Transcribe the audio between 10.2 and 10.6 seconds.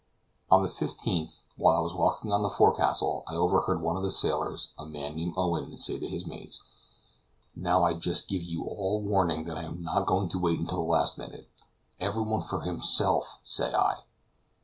to wait